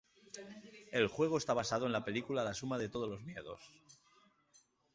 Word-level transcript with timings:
El 0.91 1.07
juego 1.09 1.37
está 1.37 1.53
basado 1.53 1.85
en 1.85 1.91
la 1.91 2.03
película 2.03 2.43
La 2.43 2.55
suma 2.55 2.79
de 2.79 2.89
todos 2.89 3.07
los 3.07 3.21
miedos. 3.21 3.61